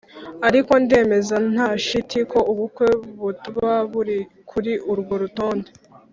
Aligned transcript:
Ariko 0.47 0.73
ndemeza 0.83 1.35
nta 1.51 1.69
shiti 1.85 2.19
ko 2.31 2.39
ubukwe 2.51 2.87
butaba 3.19 3.73
buri 3.91 4.17
kuri 4.49 4.71
urwo 4.91 5.13
rutonde. 5.23 5.69